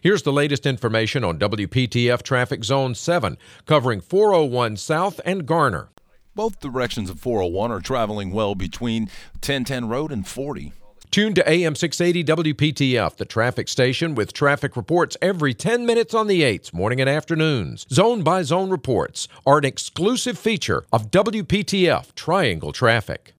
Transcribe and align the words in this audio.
Here's 0.00 0.22
the 0.22 0.32
latest 0.32 0.64
information 0.64 1.24
on 1.24 1.40
WPTF 1.40 2.22
Traffic 2.22 2.62
Zone 2.62 2.94
7, 2.94 3.36
covering 3.66 4.00
401 4.00 4.76
South 4.76 5.20
and 5.24 5.44
Garner. 5.44 5.88
Both 6.36 6.60
directions 6.60 7.10
of 7.10 7.18
401 7.18 7.72
are 7.72 7.80
traveling 7.80 8.30
well 8.30 8.54
between 8.54 9.06
1010 9.42 9.88
Road 9.88 10.12
and 10.12 10.24
40. 10.24 10.72
Tune 11.10 11.34
to 11.34 11.50
AM 11.50 11.74
680 11.74 12.52
WPTF, 12.54 13.16
the 13.16 13.24
traffic 13.24 13.66
station 13.66 14.14
with 14.14 14.32
traffic 14.32 14.76
reports 14.76 15.16
every 15.20 15.52
10 15.52 15.84
minutes 15.84 16.14
on 16.14 16.28
the 16.28 16.42
8s, 16.42 16.72
morning 16.72 17.00
and 17.00 17.10
afternoons. 17.10 17.84
Zone 17.92 18.22
by 18.22 18.42
zone 18.44 18.70
reports 18.70 19.26
are 19.44 19.58
an 19.58 19.64
exclusive 19.64 20.38
feature 20.38 20.84
of 20.92 21.10
WPTF 21.10 22.14
Triangle 22.14 22.70
Traffic. 22.70 23.34